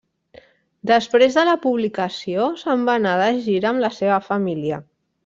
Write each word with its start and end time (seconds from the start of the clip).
Després 0.91 1.35
de 1.39 1.43
la 1.49 1.53
publicació, 1.67 2.47
se'n 2.63 2.87
va 2.91 2.97
anar 3.01 3.13
de 3.21 3.29
gira 3.49 3.71
amb 3.73 3.85
la 3.85 3.93
seva 3.99 4.19
família. 4.31 4.81